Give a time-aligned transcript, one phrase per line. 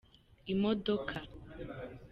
[0.53, 1.15] imodoka.